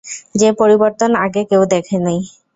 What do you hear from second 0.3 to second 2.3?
যে পরিবর্তন আগে কেউ দেখনি।